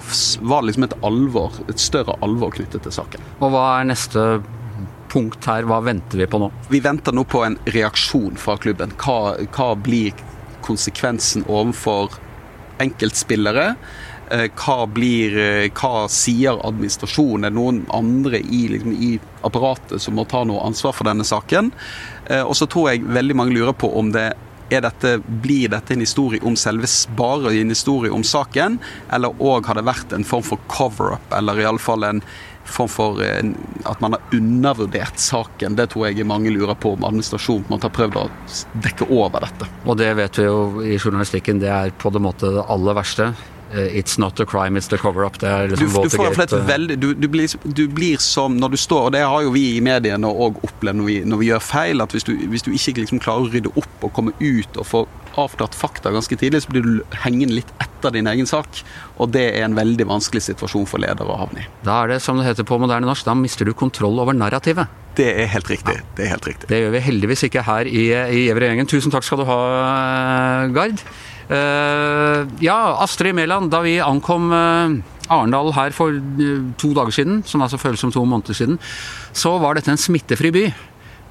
var 0.46 0.62
det 0.62 0.68
liksom 0.70 0.86
et 0.86 0.94
alvor, 1.08 1.58
et 1.66 1.82
større 1.82 2.14
alvor 2.26 2.54
knyttet 2.54 2.86
til 2.86 2.94
saken. 2.94 3.24
Og 3.42 3.54
hva 3.56 3.64
er 3.80 3.90
neste 3.90 4.28
punkt 5.10 5.48
her, 5.50 5.66
hva 5.68 5.80
venter 5.86 6.22
vi 6.22 6.30
på 6.30 6.40
nå? 6.42 6.52
Vi 6.70 6.82
venter 6.84 7.16
nå 7.16 7.24
på 7.30 7.44
en 7.46 7.58
reaksjon 7.74 8.38
fra 8.40 8.58
klubben. 8.62 8.94
Hva, 9.02 9.38
hva 9.56 9.72
blir 9.80 10.14
konsekvensen 10.68 11.48
overfor 11.48 12.20
enkeltspillere? 12.84 13.72
Eh, 14.32 14.50
hva, 14.60 14.86
blir, 14.92 15.38
eh, 15.40 15.70
hva 15.72 16.08
sier 16.12 16.60
administrasjonen? 16.68 17.48
Er 17.48 17.54
det 17.54 17.60
noen 17.60 17.86
andre 17.96 18.42
i, 18.42 18.66
liksom, 18.74 18.92
i, 18.94 19.14
apparatet 19.48 20.04
som 20.04 20.18
må 20.20 20.26
ta 20.28 20.44
noe 20.44 20.66
ansvar 20.68 20.96
for 20.98 21.08
denne 21.08 21.24
saken? 21.28 21.72
Eh, 22.26 22.44
og 22.44 22.58
så 22.60 22.68
tror 22.68 22.92
jeg 22.92 23.08
veldig 23.08 23.38
mange 23.40 23.56
lurer 23.56 23.78
på 23.78 23.92
om 24.00 24.12
det 24.16 24.34
dette, 24.68 25.14
blir 25.24 25.70
dette 25.72 25.94
en 25.96 26.04
historie 26.04 26.44
om 26.44 26.58
selve 26.60 26.90
bare 27.16 27.54
en 27.56 27.72
historie 27.72 28.12
om 28.12 28.26
saken, 28.28 28.82
eller 29.16 29.40
òg 29.40 29.70
har 29.70 29.80
det 29.80 29.86
vært 29.88 30.12
en 30.12 30.28
form 30.28 30.44
for 30.44 30.60
cover-up, 30.68 31.24
eller 31.32 31.62
iallfall 31.64 32.04
en 32.04 32.20
form 32.68 32.92
for 32.92 33.24
at 33.24 34.02
man 34.04 34.18
har 34.18 34.36
undervurdert 34.36 35.24
saken. 35.24 35.80
Det 35.80 35.88
tror 35.94 36.10
jeg 36.10 36.28
mange 36.28 36.52
lurer 36.52 36.76
på 36.76 36.98
om 36.98 37.08
administrasjonen 37.08 37.64
på 37.64 37.72
en 37.72 37.78
måte 37.78 37.88
har 37.88 37.96
prøvd 37.96 38.20
å 38.20 38.28
dekke 38.84 39.08
over 39.08 39.48
dette. 39.48 39.72
Og 39.88 40.02
det 40.04 40.12
vet 40.20 40.42
vi 40.42 40.50
jo 40.50 40.58
i 40.84 41.00
journalistikken, 41.00 41.64
det 41.64 41.72
er 41.72 41.96
på 41.96 42.12
en 42.12 42.28
måte 42.28 42.52
det 42.58 42.68
aller 42.68 43.00
verste. 43.00 43.32
Eh, 43.74 44.00
it's 44.00 44.18
not 44.18 44.40
a 44.40 44.46
crime, 44.46 44.80
it's 44.80 44.88
the 44.88 44.98
cover-up. 44.98 45.40
Det 45.40 45.48
er 45.50 45.68
liksom 45.68 46.04
du, 46.04 46.10
du, 46.10 46.16
får 46.16 46.42
et 46.44 46.54
veldig, 46.68 46.98
du, 47.00 47.14
du, 47.14 47.28
blir, 47.28 47.52
du, 47.64 47.88
blir, 47.92 48.18
som 48.24 48.56
når 48.56 48.76
du 48.76 48.78
står, 48.80 49.10
og 49.10 49.16
det 49.16 49.26
har 49.28 49.44
jo 49.44 49.52
vi 49.52 49.66
i 49.76 49.82
mediene 49.84 50.30
òg 50.30 50.62
opplevd 50.64 51.02
når 51.02 51.10
vi, 51.10 51.18
når 51.28 51.42
vi, 51.42 51.50
gjør 51.52 51.64
feil, 51.68 52.04
at 52.04 52.16
hvis 52.16 52.28
du, 52.28 52.34
hvis 52.48 52.64
du 52.64 52.72
ikke 52.72 53.02
liksom 53.02 53.20
klarer 53.24 53.48
å 53.48 53.52
rydde 53.52 53.74
opp 53.76 54.08
og 54.08 54.14
komme 54.16 54.36
ut 54.40 54.80
og 54.80 54.88
få 54.88 55.04
avklart 55.38 55.76
fakta 55.78 56.14
ganske 56.16 56.38
tidlig, 56.40 56.64
så 56.64 56.72
blir 56.72 56.86
du 56.86 57.18
hengende 57.26 57.60
litt 57.60 57.74
etter 57.84 58.16
din 58.16 58.30
egen 58.32 58.48
sak. 58.50 58.82
Og 59.22 59.30
det 59.36 59.44
er 59.52 59.68
en 59.68 59.78
veldig 59.78 60.08
vanskelig 60.10 60.48
situasjon 60.48 60.88
for 60.90 61.04
ledere 61.04 61.30
å 61.30 61.38
havne 61.44 61.66
i. 61.66 61.68
Da 61.86 62.00
er 62.04 62.16
det, 62.16 62.22
som 62.26 62.40
det 62.40 62.48
heter 62.48 62.66
på 62.68 62.80
moderne 62.82 63.10
norsk, 63.10 63.28
da 63.28 63.36
mister 63.38 63.68
du 63.68 63.76
kontroll 63.78 64.18
over 64.24 64.34
narrativet. 64.38 64.90
Det 65.18 65.28
er 65.44 65.50
helt 65.50 65.70
riktig. 65.70 65.98
Ja. 65.98 66.10
Det 66.18 66.26
er 66.26 66.34
helt 66.36 66.48
riktig. 66.48 66.70
Det 66.70 66.82
gjør 66.82 66.94
vi 66.94 67.06
heldigvis 67.08 67.46
ikke 67.50 67.66
her 67.66 67.90
i, 67.90 68.04
i 68.14 68.44
Gjever-gjengen. 68.48 68.90
Tusen 68.90 69.14
takk 69.14 69.26
skal 69.26 69.42
du 69.42 69.48
ha, 69.50 69.62
Gard. 70.74 71.02
Uh, 71.48 72.44
ja, 72.60 72.76
Astrid 73.00 73.36
Mæland, 73.38 73.72
da 73.72 73.80
vi 73.86 73.98
ankom 74.04 74.52
uh, 74.52 74.98
Arendal 75.32 75.72
her 75.76 75.96
for 75.96 76.12
to 76.80 76.92
dager 76.96 77.16
siden, 77.16 77.42
som 77.48 77.64
altså 77.64 77.80
føles 77.80 78.04
som 78.04 78.12
to 78.12 78.26
måneder 78.26 78.58
siden, 78.58 78.80
så 79.32 79.56
var 79.62 79.78
dette 79.78 79.92
en 79.92 80.00
smittefri 80.00 80.52
by. 80.52 80.66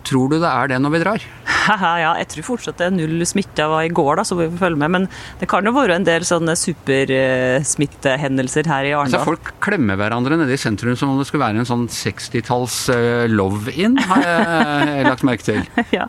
Tror 0.07 0.31
du 0.31 0.37
det 0.39 0.51
er 0.51 0.69
det 0.71 0.79
når 0.83 0.91
vi 0.95 1.01
drar? 1.03 1.21
ja, 1.67 2.13
jeg 2.21 2.29
tror 2.31 2.45
fortsatt 2.53 2.79
det 2.79 2.87
er 2.87 2.95
null 2.95 3.27
smitte 3.27 3.65
var 3.67 3.83
i 3.83 3.91
går, 3.91 4.17
da, 4.21 4.25
så 4.27 4.35
vi 4.39 4.47
får 4.53 4.61
følge 4.61 4.79
med. 4.85 4.91
Men 4.95 5.05
det 5.41 5.47
kan 5.51 5.67
jo 5.67 5.73
være 5.75 5.97
en 5.99 6.07
del 6.07 6.23
sånne 6.29 6.55
supersmittehendelser 6.61 8.65
her 8.71 8.85
i 8.87 8.93
Arendal. 8.95 9.19
Så 9.19 9.27
folk 9.27 9.51
klemmer 9.65 9.97
hverandre 9.99 10.37
nede 10.39 10.55
i 10.55 10.61
sentrum 10.61 10.97
som 10.99 11.11
om 11.11 11.19
det 11.19 11.27
skulle 11.29 11.47
være 11.47 11.59
en 11.65 11.69
sånn 11.69 11.89
60-talls 11.91 12.77
uh, 12.95 13.27
love-in, 13.33 13.95
har 14.07 14.21
jeg 14.23 15.07
lagt 15.11 15.25
merke 15.27 15.45
til. 15.49 15.61
ja, 15.97 16.05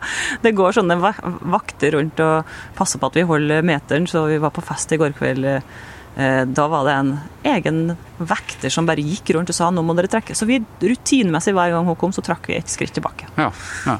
det 0.45 0.51
går 0.57 0.71
sånne 0.77 0.95
vakter 1.01 1.89
rundt 1.97 2.17
og 2.21 2.35
passer 2.77 2.97
på 3.01 3.07
at 3.09 3.17
vi 3.17 3.29
holder 3.33 3.65
meteren, 3.65 4.05
så 4.09 4.17
vi 4.29 4.37
var 4.43 4.51
på 4.53 4.61
fest 4.65 4.93
i 4.93 5.01
går 5.01 5.13
kveld 5.17 5.47
Eh, 5.47 5.61
da 6.17 6.63
var 6.65 6.87
det 6.87 6.93
en 6.97 7.09
egen 7.45 7.91
vekter 8.17 8.71
som 8.73 8.87
bare 8.87 9.03
gikk 9.05 9.35
rundt 9.35 9.51
og 9.53 9.57
sa 9.57 9.67
nå 9.69 9.83
må 9.85 9.93
dere 9.97 10.09
trekke. 10.09 10.33
Så 10.33 10.47
vi 10.49 10.57
rutinemessig 10.81 11.53
hver 11.53 11.75
gang 11.75 11.85
hun 11.85 11.97
kom, 11.99 12.13
så 12.15 12.23
trakk 12.25 12.49
vi 12.49 12.57
et 12.57 12.71
skritt 12.71 12.95
tilbake. 12.97 13.29
Ja, 13.37 13.51
ja. 13.85 13.97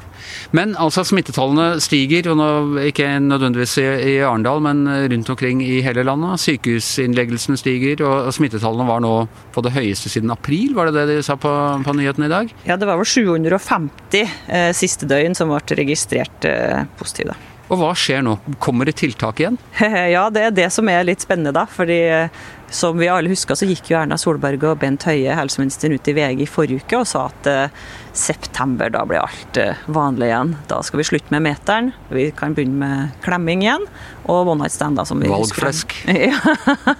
Men 0.58 0.74
altså 0.82 1.04
smittetallene 1.08 1.82
stiger, 1.84 2.32
og 2.32 2.40
nå, 2.40 2.48
ikke 2.90 3.06
nødvendigvis 3.24 3.78
i, 3.84 3.86
i 3.86 4.16
Arendal, 4.26 4.64
men 4.66 4.84
rundt 5.14 5.30
omkring 5.34 5.62
i 5.64 5.80
hele 5.86 6.06
landet. 6.08 6.42
Sykehusinnleggelsene 6.44 7.60
stiger, 7.60 8.04
og 8.08 8.32
smittetallene 8.36 8.88
var 8.90 9.04
nå 9.06 9.14
på 9.56 9.64
det 9.66 9.76
høyeste 9.78 10.12
siden 10.12 10.34
april, 10.34 10.74
var 10.78 10.90
det 10.90 10.98
det 10.98 11.20
de 11.20 11.26
sa 11.26 11.38
på, 11.40 11.52
på 11.86 11.98
nyhetene 11.98 12.30
i 12.30 12.34
dag? 12.34 12.56
Ja, 12.68 12.80
det 12.80 12.90
var 12.90 13.00
vel 13.00 13.08
750 13.10 14.24
eh, 14.24 14.72
siste 14.78 15.10
døgn 15.10 15.38
som 15.38 15.54
ble 15.54 15.80
registrert 15.80 16.50
eh, 16.50 16.84
positive. 17.00 17.38
Og 17.68 17.82
hva 17.82 17.90
skjer 17.98 18.22
nå? 18.24 18.38
Kommer 18.64 18.88
det 18.88 18.98
tiltak 19.02 19.42
igjen? 19.42 19.58
Ja, 20.16 20.28
det 20.34 20.46
er 20.46 20.54
det 20.56 20.70
som 20.74 20.88
er 20.92 21.04
litt 21.08 21.24
spennende, 21.24 21.54
da. 21.56 21.66
fordi 21.70 22.00
som 22.70 22.98
vi 23.00 23.08
alle 23.08 23.32
husker, 23.32 23.56
så 23.56 23.68
gikk 23.68 23.92
jo 23.92 23.98
Erna 24.00 24.18
Solberg 24.20 24.64
og 24.68 24.80
Bent 24.82 25.06
Høie, 25.08 25.32
helseministeren, 25.36 25.96
ut 25.96 26.10
i 26.12 26.16
VG 26.18 26.44
i 26.44 26.50
forrige 26.52 26.84
uke 26.84 27.00
og 27.00 27.08
sa 27.08 27.28
at 27.30 27.48
uh, 27.48 27.86
september, 28.12 28.92
da 28.92 29.06
blir 29.08 29.24
alt 29.24 29.60
uh, 29.62 29.86
vanlig 29.88 30.28
igjen. 30.28 30.54
Da 30.68 30.82
skal 30.84 31.00
vi 31.00 31.08
slutte 31.08 31.32
med 31.36 31.46
meteren, 31.48 31.94
vi 32.12 32.28
kan 32.36 32.56
begynne 32.58 32.82
med 32.82 33.22
klemming 33.24 33.64
igjen, 33.64 33.88
og 34.28 34.52
one 34.52 34.66
night 34.66 34.76
stand, 34.76 35.00
da, 35.00 35.08
som 35.08 35.24
vi 35.24 35.32
Valgflesk. 35.32 35.96
husker. 36.08 36.98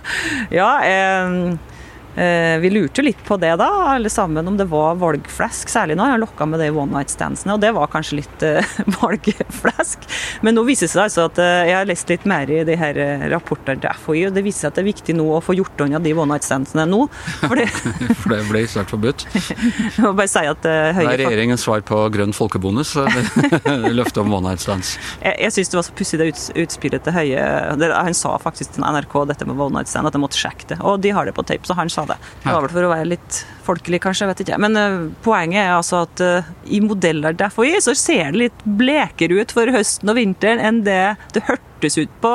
ja, 0.56 0.70
ja 0.86 1.26
um, 1.28 1.58
Eh, 1.58 1.77
vi 2.18 2.70
lurte 2.74 3.04
litt 3.06 3.20
på 3.28 3.38
det 3.38 3.52
da, 3.62 3.68
alle 3.94 4.10
sammen, 4.10 4.48
om 4.48 4.58
det 4.58 4.66
var 4.72 4.98
valgflesk. 4.98 5.70
Særlig 5.70 5.98
når 6.00 6.14
jeg 6.14 6.22
lokka 6.24 6.48
med 6.50 6.62
de 6.64 6.70
one 6.74 6.90
night 6.96 7.12
standsene, 7.14 7.54
og 7.54 7.62
det 7.62 7.70
var 7.76 7.90
kanskje 7.94 8.20
litt 8.22 8.46
uh, 8.48 8.78
valgflesk. 8.98 10.08
Men 10.46 10.58
nå 10.58 10.64
viser 10.68 10.88
det 10.88 10.94
seg 10.96 11.04
altså 11.06 11.28
at 11.30 11.42
uh, 11.42 11.64
jeg 11.68 11.76
har 11.78 11.90
lest 11.90 12.10
litt 12.10 12.26
mer 12.30 12.50
i 12.50 12.64
de 12.68 12.78
her 12.80 13.00
rapportene 13.34 13.82
til 13.84 14.02
FHI, 14.02 14.24
og 14.30 14.38
det 14.38 14.46
viser 14.46 14.66
seg 14.66 14.72
at 14.72 14.80
det 14.80 14.84
er 14.86 14.90
viktig 14.90 15.18
nå 15.18 15.28
å 15.38 15.42
få 15.44 15.58
gjort 15.58 15.86
unna 15.86 16.02
de 16.04 16.14
one 16.18 16.34
night 16.34 16.48
standsene 16.48 16.88
nå. 16.90 17.04
For 17.44 17.60
det, 17.60 17.68
for 18.22 18.34
det 18.34 18.42
ble 18.50 18.64
snart 18.70 18.94
forbudt? 18.94 19.28
jeg 19.36 20.02
må 20.06 20.14
bare 20.18 20.32
si 20.32 20.46
at 20.48 20.66
Høyre... 20.68 21.12
Det 21.14 21.18
er 21.20 21.24
regjeringens 21.26 21.68
svar 21.68 21.84
på 21.88 22.02
grønn 22.14 22.34
folkebonus, 22.36 22.96
løftet 22.98 24.22
om 24.24 24.34
one 24.40 24.50
night 24.50 24.64
stands. 24.64 24.96
Jeg, 25.22 25.36
jeg 25.46 25.56
syns 25.58 25.74
det 25.74 25.80
var 25.80 25.88
så 25.88 25.98
pussig 26.02 26.22
det 26.22 26.32
utspillet 26.64 27.06
til 27.06 27.16
Høie. 27.16 27.46
Han 27.78 28.18
sa 28.18 28.36
faktisk 28.42 28.78
til 28.78 28.86
NRK 28.88 29.16
dette 29.30 29.48
med 29.48 29.60
one 29.60 29.80
night 29.80 29.92
stand, 29.92 30.10
at 30.10 30.18
jeg 30.18 30.24
måtte 30.24 30.40
sjekke 30.40 30.72
det. 30.74 30.80
Og 30.82 31.00
de 31.04 31.14
har 31.16 31.28
det 31.28 31.36
på 31.38 31.46
tape, 31.48 31.68
så 31.68 31.78
han 31.78 31.92
sa 31.92 32.07
det. 32.10 32.18
Det 32.44 32.50
var 32.54 32.66
vel 32.66 32.74
for 32.74 32.88
å 32.88 32.92
være 32.92 33.10
litt 33.14 33.40
folkelig, 33.68 34.02
kanskje. 34.04 34.30
vet 34.32 34.44
ikke. 34.46 34.60
Men 34.64 34.80
uh, 34.80 34.98
poenget 35.26 35.62
er 35.64 35.76
altså 35.76 36.04
at 36.06 36.24
uh, 36.24 36.52
i 36.66 36.82
modeller 36.84 37.36
derfor 37.38 37.70
så 37.84 37.96
ser 37.98 38.32
det 38.34 38.48
litt 38.48 38.66
blekere 38.80 39.42
ut 39.42 39.54
for 39.56 39.70
høsten 39.74 40.12
og 40.12 40.20
vinteren 40.20 40.64
enn 40.64 40.84
det 40.88 41.02
det 41.36 41.44
hørtes 41.48 41.98
ut 42.00 42.14
på 42.24 42.32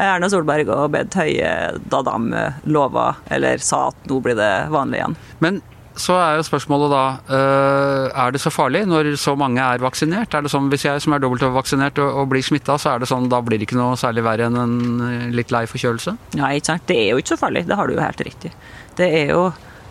Erna 0.00 0.28
Solberg 0.30 0.68
og 0.72 0.92
Bent 0.94 1.16
Høie 1.18 1.52
da 1.90 2.02
de 2.06 2.44
lova 2.70 3.14
eller 3.32 3.62
sa 3.64 3.88
at 3.90 4.10
nå 4.10 4.20
blir 4.24 4.36
det 4.38 4.52
vanlig 4.72 5.00
igjen. 5.00 5.16
Men 5.42 5.62
så 6.00 6.16
er 6.18 6.38
jo 6.38 6.46
spørsmålet 6.46 6.90
da 6.90 7.02
uh, 7.28 8.22
Er 8.24 8.32
det 8.34 8.40
så 8.42 8.50
farlig 8.50 8.82
når 8.90 9.12
så 9.20 9.36
mange 9.38 9.62
er 9.62 9.82
vaksinert? 9.82 10.34
Er 10.34 10.42
det 10.42 10.50
sånn 10.50 10.66
Hvis 10.72 10.86
jeg 10.88 11.02
som 11.04 11.14
er 11.14 11.22
dobbeltvaksinert 11.22 12.00
og, 12.02 12.18
og 12.22 12.30
blir 12.32 12.42
smitta, 12.42 12.74
så 12.80 12.94
er 12.94 13.04
det 13.04 13.10
sånn 13.10 13.28
da 13.30 13.38
blir 13.44 13.60
det 13.60 13.68
ikke 13.68 13.78
noe 13.78 13.94
særlig 14.00 14.24
verre 14.26 14.48
enn 14.48 14.58
en 14.58 15.34
litt 15.34 15.54
lei 15.54 15.64
forkjølelse? 15.70 16.16
Nei, 16.40 16.56
ikke 16.58 16.72
sant. 16.72 16.86
Det 16.90 16.98
er 16.98 17.12
jo 17.12 17.22
ikke 17.22 17.34
så 17.34 17.40
farlig. 17.44 17.64
Det 17.68 17.78
har 17.78 17.88
du 17.88 17.94
jo 17.94 18.02
helt 18.02 18.24
riktig. 18.26 18.50
Det 18.98 19.08
er 19.22 19.30
jo 19.34 19.44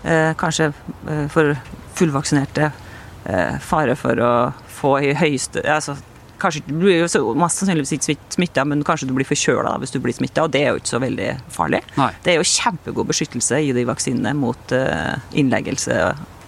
eh, 0.04 0.32
kanskje 0.40 0.72
eh, 0.72 1.26
for 1.32 1.56
fullvaksinerte 1.98 2.70
eh, 2.70 3.60
fare 3.64 3.96
for 4.00 4.20
å 4.20 4.34
få 4.74 4.98
i 5.08 5.14
høyeste 5.18 5.64
altså, 5.70 5.96
Kanskje 6.44 6.64
du 6.68 6.76
blir 6.82 7.02
jo 7.06 7.24
mest 7.40 7.62
sannsynligvis 7.62 7.96
ikke 7.96 8.36
smitta, 8.36 8.68
men 8.68 8.84
kanskje 8.86 9.08
du 9.10 9.16
blir 9.16 9.28
forkjøla 9.28 9.78
hvis 9.82 9.96
du 9.96 10.00
blir 10.04 10.16
smitta, 10.16 10.46
og 10.46 10.54
det 10.54 10.66
er 10.66 10.74
jo 10.74 10.84
ikke 10.84 10.94
så 10.94 11.02
veldig 11.04 11.32
farlig. 11.54 11.80
Nei. 11.96 12.12
Det 12.26 12.34
er 12.34 12.40
jo 12.42 12.52
kjempegod 12.52 13.10
beskyttelse 13.10 13.64
i 13.64 13.74
de 13.76 13.88
vaksinene 13.88 14.36
mot 14.38 14.76
uh, 14.76 15.16
innleggelse 15.40 16.00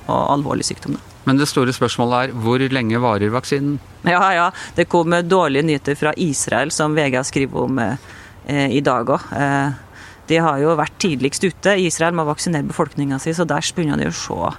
og 0.06 0.22
alvorlig 0.36 0.68
sykdom. 0.68 1.00
Men 1.26 1.40
det 1.40 1.48
store 1.50 1.74
spørsmålet 1.74 2.28
er 2.28 2.36
hvor 2.44 2.62
lenge 2.62 3.02
varer 3.02 3.34
vaksinen? 3.34 3.80
Ja, 4.06 4.22
ja. 4.36 4.50
Det 4.78 4.86
kom 4.92 5.16
dårlige 5.26 5.66
nyheter 5.66 5.98
fra 5.98 6.14
Israel, 6.22 6.72
som 6.72 6.94
VG 6.98 7.18
har 7.18 7.26
skrevet 7.26 7.58
om 7.64 7.82
eh, 7.82 8.68
i 8.70 8.84
dag 8.86 9.10
òg. 9.10 9.32
Eh, 9.34 9.82
de 10.30 10.42
har 10.42 10.60
jo 10.62 10.76
vært 10.78 10.98
tidligst 11.02 11.46
ute. 11.46 11.76
Israel 11.82 12.16
må 12.18 12.26
vaksinere 12.26 12.66
befolkninga 12.70 13.18
si, 13.22 13.34
så 13.34 13.46
der 13.46 13.66
begynner 13.76 14.02
de 14.02 14.10
å 14.10 14.18
se 14.18 14.52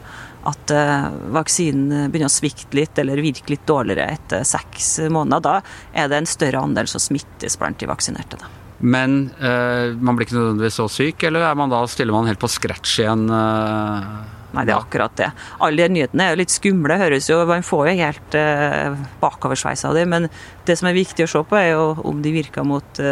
at 0.47 0.75
uh, 0.75 1.09
vaksinen 1.35 2.11
begynner 2.13 2.31
å 2.31 2.37
svikte 2.37 2.79
litt 2.79 2.99
eller 3.03 3.23
virke 3.25 3.53
litt 3.53 3.67
dårligere 3.69 4.07
etter 4.15 4.47
seks 4.47 4.99
måneder. 5.11 5.43
Da 5.43 6.05
er 6.05 6.13
det 6.13 6.23
en 6.23 6.31
større 6.31 6.63
andel 6.63 6.91
som 6.91 7.03
smittes 7.03 7.59
blant 7.61 7.81
de 7.83 7.91
vaksinerte. 7.91 8.39
Da. 8.41 8.53
Men 8.79 9.31
uh, 9.41 9.97
man 9.97 10.17
blir 10.17 10.29
ikke 10.29 10.37
nødvendigvis 10.37 10.81
så 10.81 10.89
syk, 10.93 11.27
eller 11.29 11.47
er 11.49 11.59
man 11.59 11.73
da, 11.73 11.83
stiller 11.89 12.17
man 12.17 12.29
helt 12.29 12.41
på 12.43 12.51
scratch 12.51 12.99
igjen? 13.01 13.29
Uh, 13.31 14.25
Nei, 14.57 14.65
det 14.65 14.73
er 14.73 14.81
akkurat 14.81 15.17
det. 15.19 15.31
Alle 15.65 15.85
de 15.85 15.97
nyhetene 15.97 16.27
er 16.27 16.35
jo 16.35 16.41
litt 16.41 16.55
skumle. 16.55 16.97
høres 17.01 17.29
jo, 17.29 17.43
Man 17.49 17.65
får 17.67 17.89
jo 17.91 17.97
helt 18.01 18.37
uh, 18.39 19.07
bakoversveis 19.21 19.85
av 19.89 19.97
dem. 19.97 20.13
Men 20.13 20.29
det 20.69 20.79
som 20.79 20.89
er 20.89 20.97
viktig 20.97 21.27
å 21.27 21.33
se 21.33 21.43
på, 21.45 21.59
er 21.59 21.75
jo 21.75 21.89
om 22.07 22.23
de 22.25 22.35
virker 22.37 22.65
mot 22.69 23.03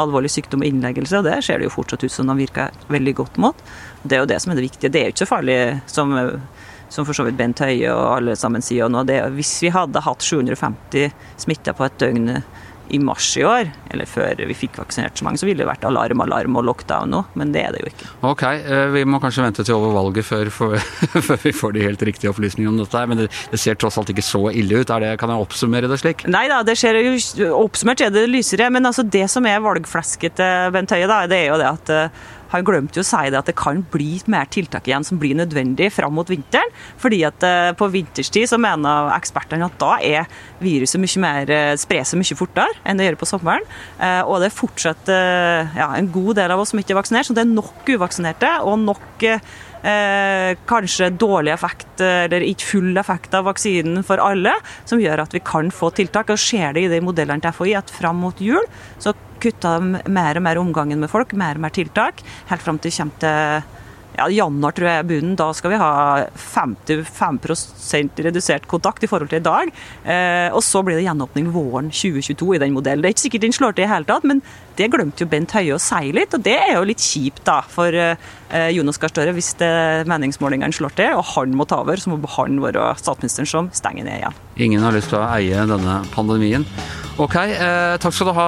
alvorlig 0.00 0.30
sykdom 0.32 0.64
og 0.64 0.68
innleggelse, 0.68 1.20
og 1.20 1.26
det 1.28 1.36
ser 1.46 1.60
det 1.60 1.68
jo 1.68 1.74
fortsatt 1.76 2.02
ut 2.02 2.12
som 2.12 2.26
de 2.26 2.34
virker 2.40 2.74
veldig 2.90 3.14
godt 3.20 3.36
mot. 3.42 3.58
Det 4.02 4.16
er 4.16 4.24
jo 4.24 4.30
det 4.30 4.40
som 4.42 4.52
er 4.52 4.58
det 4.58 4.66
viktige. 4.66 4.90
Det 4.90 5.00
er 5.00 5.06
jo 5.06 5.14
ikke 5.14 5.22
så 5.22 5.30
farlig 5.30 5.58
som, 5.90 6.14
som 6.94 7.06
for 7.06 7.16
så 7.16 7.26
vidt 7.26 7.38
Bent 7.38 7.62
Høie 7.64 7.90
og 7.90 8.04
alle 8.18 8.36
sammen 8.38 8.62
sier 8.64 8.90
nå. 8.92 9.02
Det, 9.08 9.18
hvis 9.34 9.56
vi 9.64 9.72
hadde 9.74 10.04
hatt 10.04 10.22
750 10.22 11.10
smitta 11.42 11.74
på 11.76 11.88
et 11.88 11.98
døgn 12.02 12.38
i 12.92 12.98
mars 13.00 13.30
i 13.40 13.44
år, 13.48 13.70
eller 13.90 14.08
før 14.08 14.42
vi 14.44 14.54
fikk 14.56 14.76
vaksinert 14.76 15.16
så 15.16 15.24
mange, 15.24 15.40
så 15.40 15.46
ville 15.48 15.62
det 15.62 15.68
vært 15.68 15.86
alarm, 15.88 16.20
alarm 16.20 16.58
og 16.60 16.66
lockdown 16.68 17.14
nå, 17.14 17.22
men 17.40 17.54
det 17.54 17.62
er 17.64 17.72
det 17.72 17.80
jo 17.80 17.90
ikke. 17.90 18.08
Ok, 18.28 18.42
eh, 18.44 18.84
vi 18.92 19.04
må 19.08 19.20
kanskje 19.22 19.46
vente 19.46 19.64
til 19.64 19.78
over 19.78 19.94
valget 19.96 20.28
før, 20.28 20.50
for, 20.52 20.76
før 21.28 21.40
vi 21.46 21.54
får 21.56 21.74
de 21.76 21.86
helt 21.86 22.04
riktige 22.04 22.32
opplysningene 22.34 22.74
om 22.74 22.82
dette. 22.82 23.06
Men 23.08 23.22
det, 23.22 23.30
det, 23.52 23.60
ser 23.62 23.80
tross 23.80 23.96
alt 24.00 24.12
ikke 24.12 24.26
så 24.26 24.42
ille 24.52 24.82
ut. 24.82 24.92
Det, 24.92 25.14
kan 25.20 25.32
jeg 25.32 25.46
oppsummere 25.46 25.88
det 25.90 26.00
slik? 26.02 26.26
Nei 26.28 26.44
da, 26.52 26.60
det 26.66 26.76
ser 26.80 27.00
jo 27.00 27.16
oppsummert 27.62 28.04
er 28.04 28.12
det 28.14 28.26
lysere. 28.28 28.68
Men 28.74 28.90
altså 28.90 29.06
det 29.08 29.26
som 29.32 29.48
er 29.48 29.64
valgflesket 29.64 30.36
til 30.42 30.74
Bent 30.76 30.92
Høie, 30.92 31.08
da, 31.08 31.24
det 31.30 31.40
er 31.40 31.52
jo 31.54 31.60
det 31.62 31.70
at 31.72 31.94
eh, 31.94 32.24
han 32.54 32.66
glemte 32.66 33.00
jo 33.00 33.04
å 33.04 33.08
si 33.08 33.30
det 33.32 33.40
at 33.40 33.50
det 33.50 33.56
kan 33.58 33.82
bli 33.92 34.18
mer 34.30 34.48
tiltak 34.52 34.88
igjen 34.88 35.06
som 35.06 35.18
blir 35.20 35.36
nødvendig 35.38 35.90
fram 35.94 36.14
mot 36.14 36.30
vinteren. 36.30 36.70
fordi 37.00 37.22
at 37.26 37.42
eh, 37.42 37.72
på 37.76 37.88
vinterstid 37.90 38.48
så 38.48 38.58
mener 38.60 39.10
ekspertene 39.16 39.66
at 39.66 39.78
da 39.80 39.96
er 40.00 40.28
viruset 40.62 41.00
mye 41.02 41.22
mer, 41.22 41.50
eh, 41.50 41.74
sprer 41.80 42.06
seg 42.06 42.20
mye 42.20 42.38
fortere 42.38 42.80
enn 42.84 43.00
det 43.00 43.08
gjør 43.08 43.20
på 43.20 43.30
sommeren. 43.30 43.66
Eh, 43.98 44.22
og 44.22 44.40
det 44.40 44.50
er 44.50 44.58
fortsatt 44.58 45.10
ja, 45.14 45.90
en 45.96 46.10
god 46.12 46.36
del 46.38 46.52
av 46.54 46.60
oss 46.60 46.72
som 46.72 46.80
ikke 46.80 46.94
er 46.94 47.00
vaksinert, 47.00 47.28
så 47.28 47.36
det 47.36 47.44
er 47.44 47.52
nok 47.52 47.88
uvaksinerte 47.88 48.50
og 48.64 48.78
nok 48.84 49.26
eh, 49.26 50.54
kanskje 50.68 51.10
dårlig 51.20 51.54
effekt 51.54 52.02
eller 52.04 52.46
ikke 52.46 52.70
full 52.70 53.00
effekt 53.00 53.34
av 53.36 53.46
vaksinen 53.48 54.04
for 54.06 54.22
alle, 54.22 54.54
som 54.88 55.02
gjør 55.02 55.24
at 55.26 55.36
vi 55.36 55.42
kan 55.44 55.70
få 55.74 55.92
tiltak. 55.94 56.32
Og 56.32 56.40
ser 56.40 56.74
det 56.76 56.86
i 56.86 56.90
de 56.92 57.02
modellene 57.04 57.44
til 57.44 57.54
FHI 57.54 57.78
at 57.82 57.92
fram 57.94 58.22
mot 58.24 58.40
jul 58.42 58.64
så 59.02 59.14
kutta 59.44 59.76
mer 59.80 60.40
og 60.40 60.46
mer 60.48 60.60
omgangen 60.60 61.00
med 61.04 61.12
folk, 61.12 61.36
mer 61.38 61.60
og 61.60 61.66
mer 61.66 61.74
tiltak, 61.74 62.24
helt 62.50 62.64
fram 62.64 62.82
til 62.82 62.94
kommer 62.94 63.24
til 63.24 63.72
ja, 64.14 64.28
januar 64.30 64.74
tror 64.74 64.88
jeg 64.88 65.06
bunnen. 65.08 65.34
Da 65.38 65.48
skal 65.56 65.72
vi 65.74 65.80
ha 65.80 65.90
55% 66.38 68.22
redusert 68.26 68.68
kontakt 68.70 69.04
i 69.04 69.10
forhold 69.10 69.32
til 69.32 69.42
i 69.42 69.44
dag. 69.44 69.72
Eh, 70.04 70.54
og 70.54 70.62
så 70.64 70.82
blir 70.84 70.98
det 70.98 71.06
gjenåpning 71.06 71.50
våren 71.54 71.90
2022 71.90 72.54
i 72.54 72.62
den 72.62 72.76
modellen. 72.76 73.02
Det 73.02 73.10
er 73.10 73.16
ikke 73.16 73.26
sikkert 73.26 73.46
den 73.46 73.56
slår 73.56 73.76
til 73.76 73.86
i 73.86 73.90
hele 73.90 74.08
tatt, 74.08 74.26
men 74.28 74.42
det 74.78 74.90
glemte 74.92 75.24
jo 75.24 75.30
Bent 75.30 75.54
Høie 75.54 75.74
å 75.74 75.82
si 75.82 76.12
litt. 76.14 76.34
Og 76.36 76.44
det 76.46 76.56
er 76.56 76.76
jo 76.76 76.86
litt 76.88 77.02
kjipt 77.02 77.44
da 77.48 77.60
for 77.66 77.94
eh, 77.94 78.70
Jonas 78.74 79.00
Gahr 79.02 79.12
Støre 79.12 79.34
hvis 79.34 79.54
meningsmålingene 80.10 80.74
slår 80.74 80.94
til 80.98 81.18
og 81.18 81.26
han 81.34 81.54
må 81.58 81.66
ta 81.68 81.82
over. 81.82 82.00
Så 82.00 82.12
må 82.12 82.20
han 82.36 82.62
være 82.62 82.92
statsministeren 83.00 83.50
som 83.50 83.72
stenger 83.74 84.06
ned 84.06 84.20
igjen. 84.20 84.42
Ingen 84.56 84.84
har 84.84 84.94
lyst 84.94 85.10
til 85.10 85.18
å 85.18 85.28
eie 85.34 85.64
denne 85.66 86.02
pandemien. 86.14 86.66
Ok, 87.14 87.36
eh, 87.38 87.94
takk 88.02 88.10
skal 88.10 88.26
du 88.26 88.32
ha, 88.34 88.46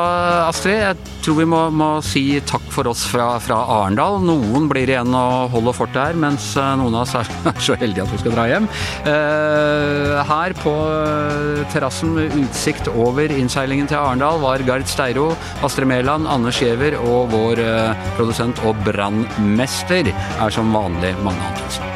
Astrid. 0.49 0.81
Jeg 0.81 0.97
tror 1.23 1.37
vi 1.39 1.45
må, 1.47 1.61
må 1.71 1.91
si 2.03 2.41
takk 2.51 2.65
for 2.75 2.89
oss 2.91 3.05
fra, 3.07 3.29
fra, 3.39 3.61
Arendal. 3.77 4.19
Noen 4.27 4.67
blir 4.67 4.91
igjen 4.91 5.15
og 5.15 5.53
holder 5.55 5.77
fortet 5.77 6.01
her, 6.03 6.19
mens 6.19 6.49
eh, 6.59 6.73
noen 6.81 6.97
av 6.99 7.05
oss 7.05 7.15
er, 7.21 7.31
så 7.63 7.79
heldige 7.79 8.03
at 8.03 8.11
vi 8.11 8.19
skal 8.25 8.35
dra 8.35 8.49
hjem. 8.51 8.67
Eh, 9.07 10.19
her 10.33 10.57
på 10.59 10.75
eh, 10.75 11.63
terrassen 11.71 12.17
med 12.19 12.35
utsikt 12.43 12.91
over 12.91 13.31
innseilingen 13.31 13.87
til 13.91 14.01
Arendal 14.03 14.43
var 14.43 14.67
Gard 14.67 14.91
Steiro, 14.91 15.29
Astrid 15.67 15.87
Mæland, 15.91 16.27
Anne 16.31 16.51
Skjever 16.55 16.99
og 17.05 17.31
vår 17.35 17.63
eh, 17.63 18.09
produsent 18.19 18.67
og 18.67 18.83
brannmester 18.89 20.11
er 20.11 20.59
som 20.59 20.75
vanlig 20.75 21.15
Magne 21.23 21.55
Antonsen. 21.55 21.96